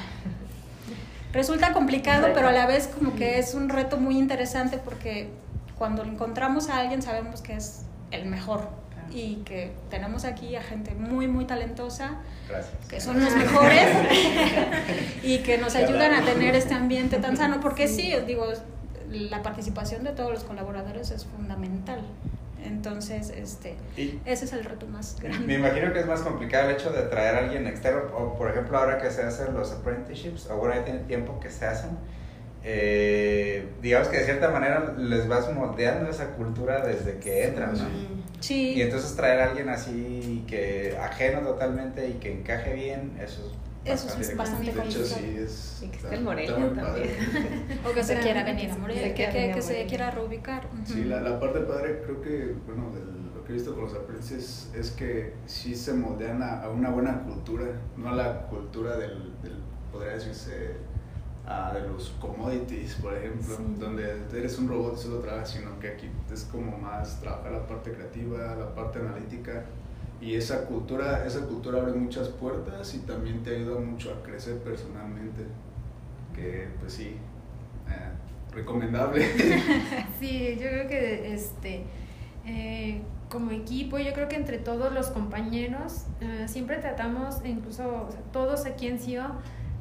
[1.32, 5.30] resulta complicado, pero a la vez como que es un reto muy interesante porque
[5.78, 8.81] cuando encontramos a alguien sabemos que es el mejor
[9.12, 12.16] y que tenemos aquí a gente muy, muy talentosa
[12.48, 12.74] Gracias.
[12.88, 13.88] que son los mejores
[15.22, 18.46] y que nos ayudan a tener este ambiente tan sano, porque sí, digo,
[19.10, 22.00] la participación de todos los colaboradores es fundamental.
[22.64, 23.74] Entonces, este,
[24.24, 25.46] ese es el reto más grande.
[25.46, 28.50] Me imagino que es más complicado el hecho de traer a alguien externo, o por
[28.50, 31.90] ejemplo ahora que se hacen los apprenticeships, o bueno, ya tiene tiempo que se hacen,
[32.62, 37.78] eh, digamos que de cierta manera les vas moldeando esa cultura desde que entran, ¿no?
[37.78, 38.21] Sí.
[38.48, 43.62] Y entonces traer a alguien así que ajeno totalmente y que encaje bien, eso es
[43.84, 45.04] eso es bastante complicado.
[45.04, 45.82] sí, es.
[45.82, 47.10] Y que esté el moreno también.
[47.84, 50.68] o que se quiera venir a Morelia, que, que, que se quiera reubicar.
[50.84, 53.00] Sí, la, la, parte padre, creo que, bueno, de
[53.34, 56.90] lo que he visto con los aprendices es que sí se moldean a, a, una
[56.90, 59.58] buena cultura, no a la cultura del, del
[59.90, 60.76] podría decirse,
[61.44, 63.76] de los commodities, por ejemplo, sí.
[63.78, 67.66] donde eres un robot y solo trabajas, sino que aquí es como más trabajar la
[67.66, 69.64] parte creativa, la parte analítica
[70.20, 74.58] y esa cultura, esa cultura abre muchas puertas y también te ayuda mucho a crecer
[74.58, 75.42] personalmente,
[76.32, 77.16] que pues sí,
[77.88, 79.26] eh, recomendable.
[80.20, 81.82] sí, yo creo que este,
[82.46, 88.12] eh, como equipo, yo creo que entre todos los compañeros eh, siempre tratamos, incluso o
[88.12, 89.24] sea, todos aquí en CIO,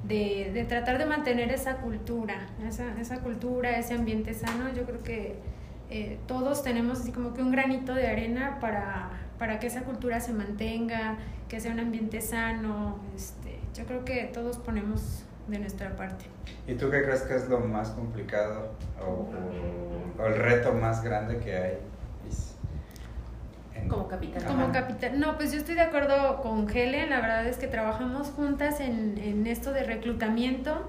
[0.03, 5.03] de, de, tratar de mantener esa cultura, esa, esa cultura, ese ambiente sano, yo creo
[5.03, 5.35] que
[5.89, 10.19] eh, todos tenemos así como que un granito de arena para, para que esa cultura
[10.21, 11.17] se mantenga,
[11.49, 12.99] que sea un ambiente sano.
[13.15, 16.25] Este, yo creo que todos ponemos de nuestra parte.
[16.65, 19.27] ¿Y tú qué crees que es lo más complicado o,
[20.19, 21.77] o, o el reto más grande que hay?
[23.75, 23.87] En...
[23.87, 24.43] Como capitán.
[24.43, 25.19] Como capitán.
[25.19, 27.09] No, pues yo estoy de acuerdo con Helen.
[27.09, 30.87] La verdad es que trabajamos juntas en, en esto de reclutamiento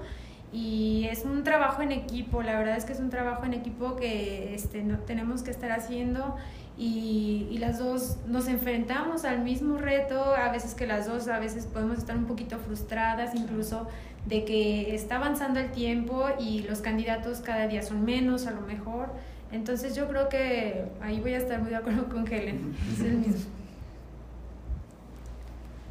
[0.53, 3.95] y es un trabajo en equipo, la verdad es que es un trabajo en equipo
[3.95, 6.35] que este, no, tenemos que estar haciendo
[6.77, 11.39] y, y, las dos nos enfrentamos al mismo reto, a veces que las dos a
[11.39, 13.87] veces podemos estar un poquito frustradas incluso
[14.27, 18.61] de que está avanzando el tiempo y los candidatos cada día son menos a lo
[18.61, 19.09] mejor,
[19.53, 23.17] entonces yo creo que ahí voy a estar muy de acuerdo con Helen, es el
[23.17, 23.51] mismo.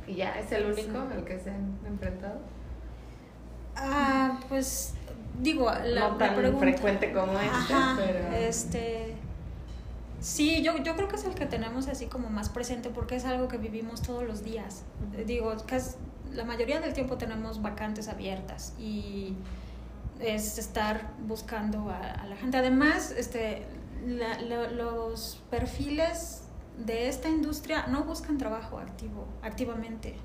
[0.07, 2.41] ¿Y ya es el único al que se han enfrentado?
[3.77, 4.95] Ah, pues
[5.41, 8.37] digo, la, no tan la pregunta, frecuente como este, Ajá, pero...
[8.37, 9.15] este
[10.21, 13.25] sí, yo, yo creo que es el que tenemos así como más presente porque es
[13.25, 14.83] algo que vivimos todos los días.
[15.27, 15.97] Digo, casi,
[16.33, 19.35] la mayoría del tiempo tenemos vacantes abiertas y
[20.23, 22.57] es estar buscando a, a la gente.
[22.57, 23.67] Además, este,
[24.07, 26.43] la, los perfiles
[26.79, 30.17] de esta industria no buscan trabajo activo, activamente.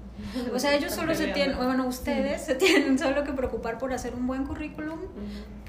[0.53, 4.15] O sea, ellos solo se tienen, bueno, ustedes se tienen solo que preocupar por hacer
[4.15, 4.99] un buen currículum,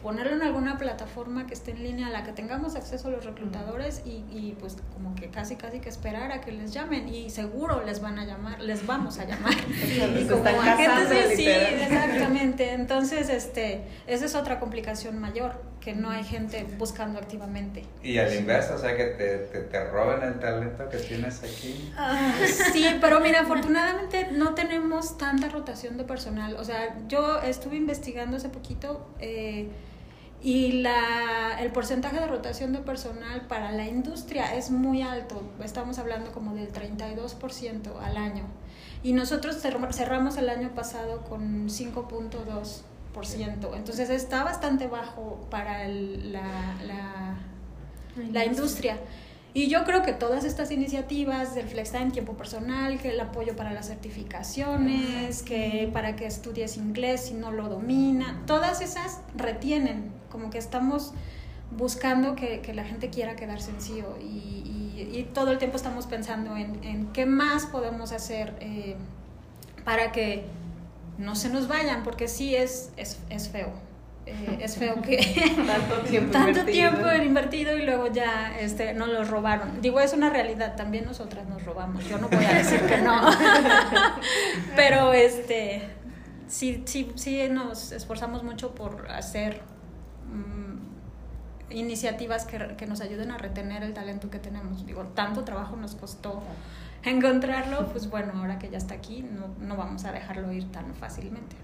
[0.03, 3.25] ponerlo en alguna plataforma que esté en línea a la que tengamos acceso a los
[3.25, 7.29] reclutadores y, y pues como que casi casi que esperar a que les llamen y
[7.31, 9.55] seguro les van a llamar, les vamos a llamar.
[10.19, 12.73] y como agentes, sí, exactamente.
[12.73, 17.85] Entonces, este, esa es otra complicación mayor, que no hay gente buscando activamente.
[18.03, 21.93] Y al inverso, o sea, que te, te, te roben el talento que tienes aquí.
[21.97, 26.57] Uh, sí, pero mira, afortunadamente no tenemos tanta rotación de personal.
[26.57, 29.69] O sea, yo estuve investigando hace poquito eh,
[30.43, 35.43] y la, el porcentaje de rotación de personal para la industria es muy alto.
[35.63, 38.45] Estamos hablando como del 32% al año.
[39.03, 43.77] Y nosotros cerramos el año pasado con 5.2%.
[43.77, 47.37] Entonces está bastante bajo para el, la, la,
[48.33, 48.99] la industria.
[49.55, 53.57] Y yo creo que todas estas iniciativas del Flex Time, tiempo personal, que el apoyo
[53.57, 60.13] para las certificaciones, que para que estudies inglés si no lo domina, todas esas retienen,
[60.31, 61.13] como que estamos
[61.71, 65.77] buscando que, que la gente quiera quedarse en CIO y, y, y, todo el tiempo
[65.77, 68.97] estamos pensando en, en qué más podemos hacer eh,
[69.85, 70.45] para que
[71.19, 73.88] no se nos vayan, porque sí es, es, es feo
[74.31, 75.17] eh, es feo que
[75.67, 76.91] tanto tiempo tanto invertido.
[76.91, 79.81] tiempo invertido y luego ya este no los robaron.
[79.81, 83.21] Digo es una realidad también nosotras nos robamos yo no voy a decir que no.
[84.77, 85.89] Pero este
[86.47, 89.63] sí sí sí nos esforzamos mucho por hacer
[90.31, 90.79] um,
[91.71, 94.87] iniciativas que, que nos ayuden a retener el talento que tenemos.
[94.87, 96.43] Digo tanto trabajo nos costó
[97.05, 100.95] encontrarlo pues bueno ahora que ya está aquí no, no vamos a dejarlo ir tan
[100.95, 101.57] fácilmente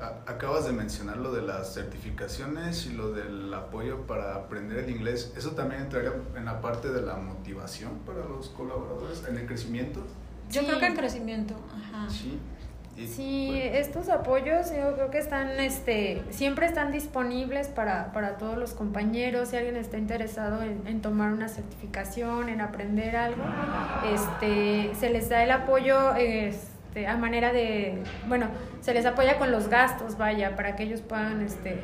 [0.00, 5.32] Acabas de mencionar lo de las certificaciones y lo del apoyo para aprender el inglés.
[5.36, 10.04] ¿Eso también entraría en la parte de la motivación para los colaboradores, en el crecimiento?
[10.50, 10.66] Yo sí.
[10.68, 12.08] creo que en crecimiento, ajá.
[12.08, 12.38] Sí.
[12.96, 13.76] Y, sí, bueno.
[13.76, 19.48] estos apoyos yo creo que están, este, siempre están disponibles para, para todos los compañeros.
[19.48, 23.44] Si alguien está interesado en, en tomar una certificación, en aprender algo,
[24.12, 26.14] este, se les da el apoyo.
[26.98, 28.48] Eh, a manera de, bueno,
[28.80, 31.78] se les apoya con los gastos, vaya, para que ellos puedan este,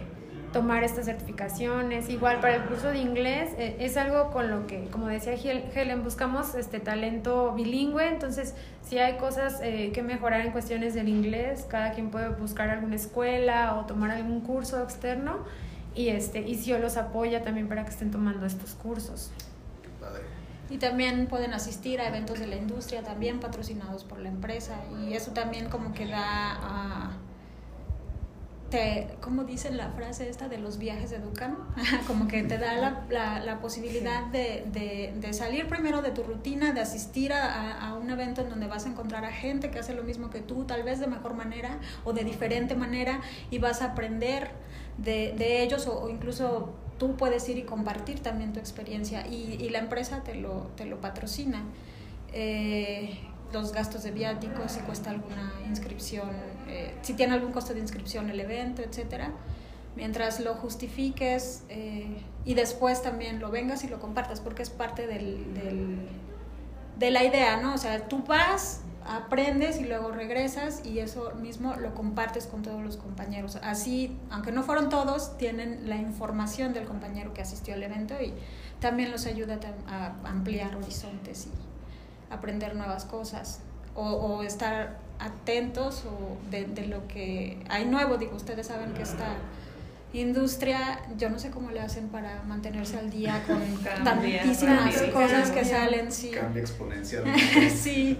[0.53, 2.09] tomar estas certificaciones.
[2.09, 6.03] Igual para el curso de inglés eh, es algo con lo que, como decía Helen,
[6.03, 11.64] buscamos este talento bilingüe, entonces si hay cosas eh, que mejorar en cuestiones del inglés,
[11.70, 15.44] cada quien puede buscar alguna escuela o tomar algún curso externo
[15.94, 19.31] y este y si yo los apoya también para que estén tomando estos cursos.
[20.70, 24.81] Y también pueden asistir a eventos de la industria, también patrocinados por la empresa.
[25.03, 27.11] Y eso también como que da a
[28.70, 31.57] te, ¿cómo dicen la frase esta de los viajes educan?
[32.07, 36.22] como que te da la, la, la posibilidad de, de, de, salir primero de tu
[36.22, 39.79] rutina, de asistir a, a, un evento en donde vas a encontrar a gente que
[39.79, 43.59] hace lo mismo que tú, tal vez de mejor manera o de diferente manera, y
[43.59, 44.50] vas a aprender
[44.98, 46.74] de, de ellos o, o, incluso
[47.05, 50.87] tú puedes ir y compartir también tu experiencia y, y la empresa te lo, te
[50.87, 51.62] lo patrocina.
[52.33, 53.19] Eh,
[53.53, 56.31] los gastos de viáticos, si cuesta alguna inscripción,
[56.67, 59.33] eh, si tiene algún costo de inscripción el evento, etcétera.
[59.97, 65.07] Mientras lo justifiques eh, y después también lo vengas y lo compartas, porque es parte
[65.07, 66.09] del, del,
[66.99, 67.75] de la idea, ¿no?
[67.75, 72.83] O sea, tú vas, aprendes y luego regresas y eso mismo lo compartes con todos
[72.83, 73.57] los compañeros.
[73.62, 78.33] Así, aunque no fueron todos, tienen la información del compañero que asistió al evento y
[78.81, 83.61] también los ayuda a ampliar horizontes y aprender nuevas cosas
[83.95, 88.17] o, o estar atentos o de, de, lo que hay nuevo.
[88.17, 89.37] Digo, ustedes saben que esta
[90.12, 95.12] industria, yo no sé cómo le hacen para mantenerse al día con Cambia, tantísimas cambia,
[95.12, 95.55] cosas cambia.
[95.55, 96.12] que salen.
[96.12, 96.31] Sí.
[96.31, 97.25] Cambia exponencial.
[97.71, 98.19] sí.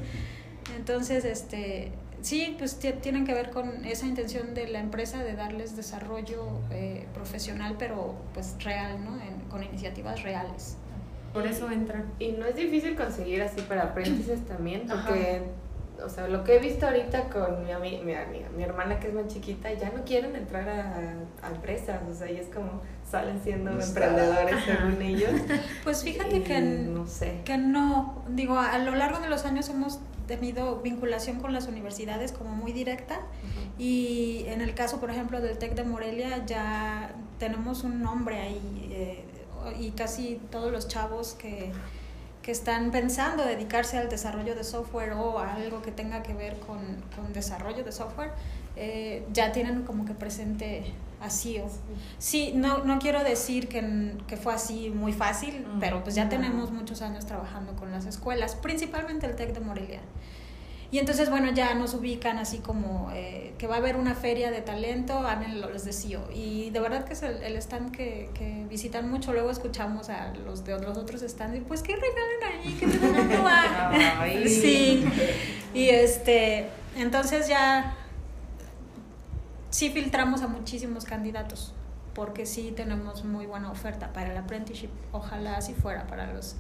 [0.76, 5.76] Entonces, este, sí, pues tienen que ver con esa intención de la empresa de darles
[5.76, 9.16] desarrollo eh, profesional, pero pues real, ¿no?
[9.20, 10.76] En, con iniciativas reales.
[11.32, 12.12] Por eso entran.
[12.18, 15.42] Y no es difícil conseguir así para aprendices también, porque,
[15.98, 16.06] Ajá.
[16.06, 19.08] o sea, lo que he visto ahorita con mi, ami mi, amiga, mi hermana que
[19.08, 22.80] es más chiquita, ya no quieren entrar a, a empresas, o sea, y es como
[23.08, 24.64] salen siendo no emprendedores Ajá.
[24.64, 25.30] según ellos.
[25.84, 27.42] Pues fíjate y que no sé.
[27.44, 32.32] que no, digo, a lo largo de los años hemos tenido vinculación con las universidades
[32.32, 33.82] como muy directa uh -huh.
[33.82, 38.88] y en el caso, por ejemplo, del TEC de Morelia ya tenemos un nombre ahí.
[38.90, 39.24] Eh,
[39.80, 41.72] y casi todos los chavos que,
[42.44, 46.59] que, están pensando dedicarse al desarrollo de software o a algo que tenga que ver
[46.61, 46.78] con,
[47.16, 48.33] con desarrollo de software,
[48.76, 51.59] eh, ya tienen como que presente así.
[51.59, 51.68] O,
[52.18, 55.80] sí, no, no quiero decir que, que fue así muy fácil, mm.
[55.80, 60.00] pero pues ya tenemos muchos años trabajando con las escuelas, principalmente el TEC de Morelia.
[60.94, 64.52] Y entonces, bueno, ya nos ubican así como eh, que va a haber una feria
[64.52, 66.30] de talento, hagan los de CEO.
[66.33, 69.33] Y de verdad que es el, el stand que, que, visitan mucho.
[69.33, 72.76] Luego escuchamos a los de los otros stands y pues, ¿qué regalan ahí?
[72.78, 74.48] ¿Qué te van a probar?
[74.48, 75.04] sí.
[75.74, 77.96] Y este, entonces ya
[79.70, 81.74] sí filtramos a muchísimos candidatos
[82.14, 84.90] porque sí tenemos muy buena oferta para el apprenticeship.
[85.11, 86.54] Ojalá así fuera para los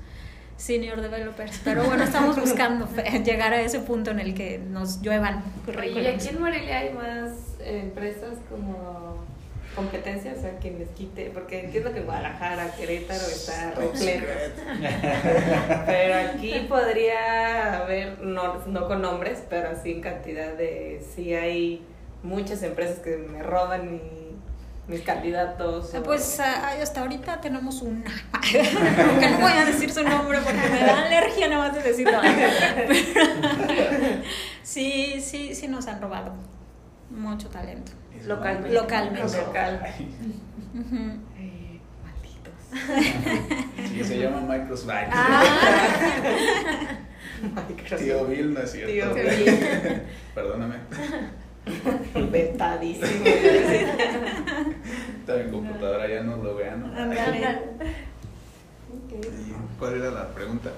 [0.56, 1.60] senior developers.
[1.64, 2.88] Pero bueno, estamos buscando
[3.24, 5.42] llegar a ese punto en el que nos lluevan
[5.84, 9.24] ¿Y aquí en Morelia hay más empresas como
[9.74, 10.38] competencias?
[10.38, 14.26] O sea, quien les quite, porque entiendo que Guadalajara, Querétaro está repleto.
[15.86, 21.84] pero aquí podría haber, no, no con nombres, pero así en cantidad de, sí hay
[22.22, 24.23] muchas empresas que me roban y
[24.86, 25.94] mis candidatos?
[25.94, 26.02] O...
[26.02, 28.10] Pues uh, hasta ahorita tenemos una.
[28.32, 32.20] Aunque no voy a decir su nombre porque me da alergia nada más de decirlo.
[34.62, 36.34] sí, sí, sí nos han robado
[37.10, 37.92] mucho talento.
[38.26, 38.74] Localmente.
[38.74, 39.38] Localmente.
[39.38, 39.80] Local.
[40.74, 41.18] Uh -huh.
[43.88, 44.90] Sí, se llama Microsoft.
[44.90, 45.42] Ah.
[47.42, 48.00] Microsoft.
[48.00, 48.92] Tío Bill, no es cierto.
[48.92, 50.02] Tío Bill.
[50.34, 50.76] Perdóname.
[52.30, 53.24] Vetadísimo.
[55.20, 56.80] Está en computadora, ya no lo vean.
[56.82, 56.88] ¿no?
[59.06, 59.54] Okay.
[59.78, 60.70] ¿Cuál era la pregunta?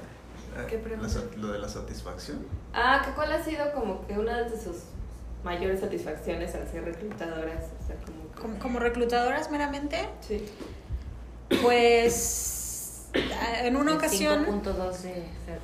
[0.69, 1.21] ¿Qué pregunta?
[1.37, 2.47] Lo de la satisfacción.
[2.73, 4.85] Ah, que cuál ha sido como que una de sus
[5.45, 7.65] mayores satisfacciones al ser reclutadoras.
[7.83, 8.41] O sea, como, que...
[8.41, 10.09] ¿Como, como reclutadoras meramente.
[10.21, 10.45] Sí.
[11.63, 13.11] Pues
[13.63, 14.47] en una ocasión.
[14.47, 15.11] 5.2 de,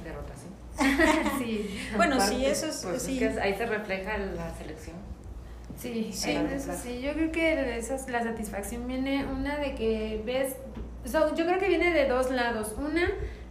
[0.04, 0.52] de rotación.
[1.38, 1.80] sí.
[1.96, 2.85] Bueno, sí, eso es.
[2.85, 3.22] Pues sí.
[3.22, 4.96] es que ahí se refleja la selección.
[5.83, 7.01] Sí, sí, eso sí.
[7.03, 10.55] Yo creo que de esas la satisfacción viene una de que ves,
[11.05, 12.76] so, yo creo que viene de dos lados.
[12.78, 13.09] Una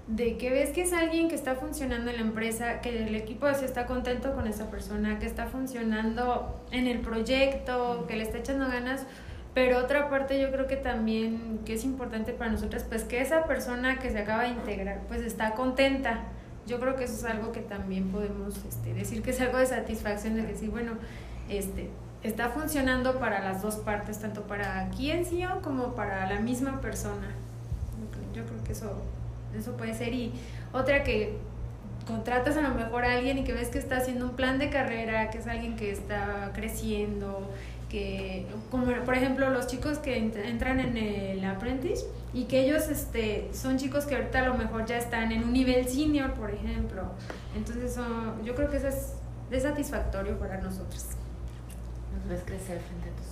[0.07, 3.53] de que ves que es alguien que está funcionando en la empresa, que el equipo
[3.53, 8.37] se está contento con esa persona, que está funcionando en el proyecto, que le está
[8.37, 9.05] echando ganas.
[9.53, 13.43] Pero otra parte yo creo que también que es importante para nosotros, pues que esa
[13.43, 16.23] persona que se acaba de integrar, pues está contenta.
[16.65, 19.65] Yo creo que eso es algo que también podemos este, decir que es algo de
[19.65, 20.93] satisfacción, de decir, bueno,
[21.49, 21.89] este,
[22.23, 27.27] está funcionando para las dos partes, tanto para quien sí como para la misma persona.
[28.33, 28.91] Yo creo que eso,
[29.57, 30.13] eso puede ser.
[30.13, 30.33] Y
[30.71, 31.37] otra que
[32.05, 34.69] contratas a lo mejor a alguien y que ves que está haciendo un plan de
[34.69, 37.49] carrera, que es alguien que está creciendo,
[37.91, 43.49] que como por ejemplo los chicos que entran en el apprentice y que ellos este
[43.53, 47.03] son chicos que ahorita a lo mejor ya están en un nivel senior por ejemplo
[47.53, 47.97] entonces
[48.45, 49.15] yo creo que eso es,
[49.51, 51.20] es satisfactorio para nosotros nos
[52.31, 53.31] ves crecer frente a tus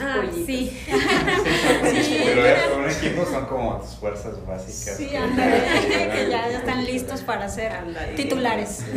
[0.00, 0.46] Ah, sí.
[0.46, 2.20] sí.
[2.24, 4.96] Pero un equipo son como tus fuerzas básicas.
[4.96, 7.72] Sí, que ya están listos para ser
[8.16, 8.84] titulares.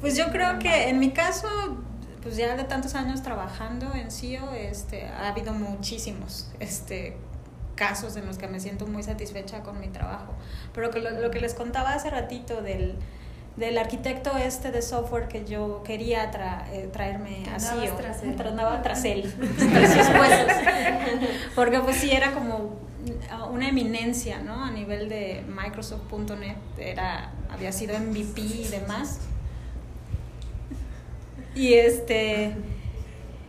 [0.00, 1.46] Pues yo creo que en mi caso,
[2.22, 7.18] pues ya de tantos años trabajando en CIO, este, ha habido muchísimos este,
[7.74, 10.32] casos en los que me siento muy satisfecha con mi trabajo.
[10.72, 12.96] Pero que lo, lo que les contaba hace ratito del
[13.60, 16.30] del arquitecto este de software que yo quería
[16.72, 18.34] eh, traerme así o tras él.
[18.40, 19.32] andaba tras él.
[19.72, 20.52] Tras sus huesos
[21.54, 22.80] porque pues sí era como
[23.52, 29.20] una eminencia no a nivel de Microsoft.net era había sido MVP y demás.
[31.54, 32.56] Y este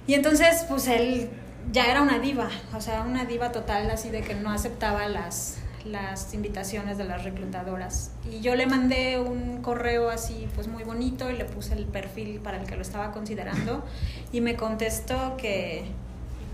[0.07, 1.29] y entonces pues él
[1.71, 5.60] ya era una diva o sea una diva total así de que no aceptaba las
[5.85, 8.11] las invitaciones de las reclutadoras.
[8.29, 12.39] Y yo le mandé un correo así, pues muy bonito, y le puse el perfil
[12.39, 13.83] para el que lo estaba considerando,
[14.31, 15.85] y me contestó que,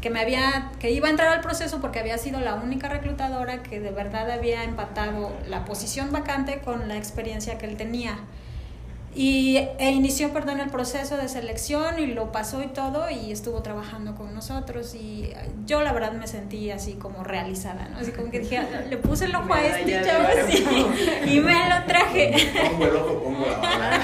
[0.01, 3.63] que me había, que iba a entrar al proceso porque había sido la única reclutadora
[3.63, 8.17] que de verdad había empatado la posición vacante con la experiencia que él tenía.
[9.20, 13.63] Y e inició, perdón, el proceso de selección y lo pasó y todo y estuvo
[13.63, 15.34] trabajando con nosotros y
[15.65, 17.97] yo la verdad me sentí así como realizada, ¿no?
[17.97, 20.28] Así como que dije, ah, le puse el ojo a este chavo
[21.26, 22.47] y me lo traje.
[22.70, 24.01] Pongo el ojo, pongo la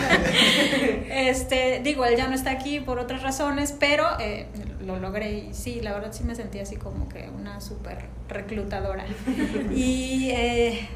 [1.29, 4.47] Este, digo, él ya no está aquí por otras razones, pero eh,
[4.83, 9.05] lo logré y sí, la verdad sí me sentí así como que una súper reclutadora.
[9.75, 10.89] Y eh,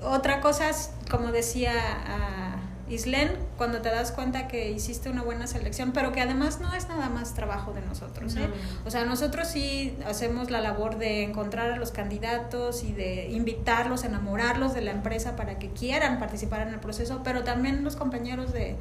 [0.00, 0.70] otra cosa,
[1.10, 1.72] como decía...
[2.06, 6.74] Uh, Islen, cuando te das cuenta que hiciste una buena selección, pero que además no
[6.74, 8.36] es nada más trabajo de nosotros.
[8.36, 8.48] ¿eh?
[8.84, 14.04] O sea, nosotros sí hacemos la labor de encontrar a los candidatos y de invitarlos,
[14.04, 18.52] enamorarlos de la empresa para que quieran participar en el proceso, pero también los compañeros
[18.52, 18.76] de,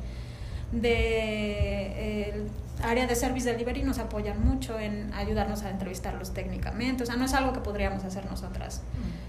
[0.73, 2.47] de eh,
[2.83, 7.03] área de service delivery nos apoyan mucho en ayudarnos a entrevistarlos técnicamente.
[7.03, 8.81] O sea, no es algo que podríamos hacer nosotras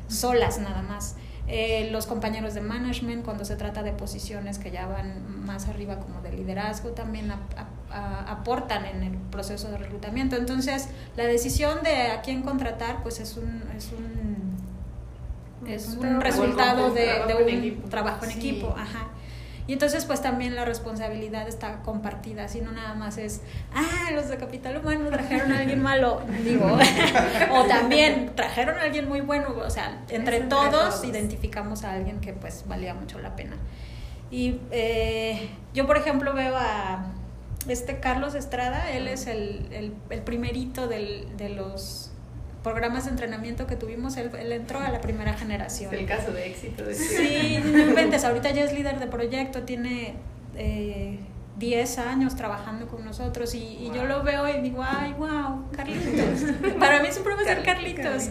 [0.08, 1.14] solas nada más.
[1.46, 6.00] Eh, los compañeros de management cuando se trata de posiciones que ya van más arriba
[6.00, 7.30] como de liderazgo también
[7.90, 10.36] aportan en el proceso de reclutamiento.
[10.36, 16.92] Entonces, la decisión de a quién contratar pues es un, es un, es un, resultado
[16.92, 18.74] de, un trabajo en equipo.
[18.76, 19.08] Ajá.
[19.66, 23.40] Y entonces pues también la responsabilidad está compartida, si no nada más es,
[23.74, 26.66] ah, los de Capital Humano trajeron a alguien malo, digo,
[27.52, 32.34] o también trajeron a alguien muy bueno, o sea, entre, todos, identificamos a alguien que
[32.34, 33.56] pues valía mucho la pena.
[34.30, 37.06] Y eh, yo por ejemplo veo a
[37.66, 42.13] este Carlos Estrada, él es el, el, el primerito del, de los
[42.64, 45.94] programas de entrenamiento que tuvimos, él, entró a la primera generación.
[45.94, 46.82] Es el caso de éxito.
[46.82, 50.14] De sí, no inventes, ahorita ya es líder de proyecto, tiene
[50.56, 51.20] eh,
[51.58, 56.50] 10 años trabajando con nosotros y, yo lo veo y digo, ay, wow, Carlitos.
[56.80, 58.30] Para mí siempre va a ser Carlitos.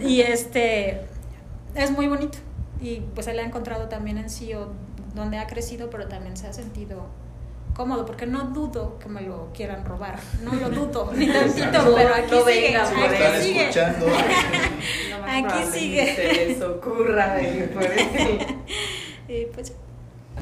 [0.00, 1.02] Y este,
[1.74, 2.38] es muy bonito.
[2.80, 4.72] Y pues él ha encontrado también en CEO
[5.14, 7.06] donde ha crecido, pero también se ha sentido
[7.76, 10.18] cómodo, porque no dudo que me lo quieran robar.
[10.42, 12.76] No lo dudo, ni tantito, pero aquí sigue.
[12.76, 13.68] aquí sigue.
[15.26, 16.16] aquí sigue.
[16.16, 17.38] Se les ocurra,
[19.28, 19.72] y pues,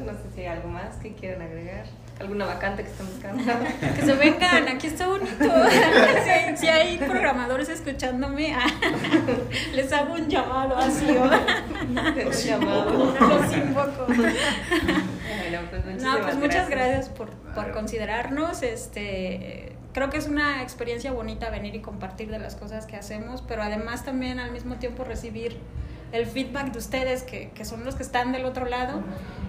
[0.03, 1.85] no sé si hay algo más que quieran agregar
[2.19, 3.43] alguna vacante que estén buscando.
[3.93, 5.51] que se vengan, aquí está bonito.
[6.55, 8.67] si, hay programadores escuchándome, ah,
[9.73, 11.05] les hago un llamado así.
[11.07, 13.13] un llamado.
[13.19, 14.07] Los invoco.
[15.69, 18.63] Pues, no, pues muchas gracias por, por considerarnos.
[18.63, 23.41] Este, creo que es una experiencia bonita venir y compartir de las cosas que hacemos,
[23.41, 25.57] pero además también al mismo tiempo recibir
[26.11, 29.01] el feedback de ustedes, que, que son los que están del otro lado,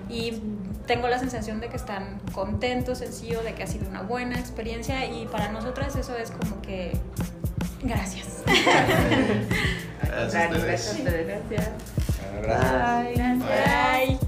[0.08, 0.40] y
[0.86, 5.04] tengo la sensación de que están contentos, sencillo, de que ha sido una buena experiencia,
[5.06, 6.96] y para nosotras eso es como que
[7.82, 8.42] gracias.
[10.02, 10.96] gracias.
[11.04, 11.70] Gracias.
[12.42, 13.38] Gracias.
[13.38, 14.16] Bye.
[14.16, 14.25] Bye.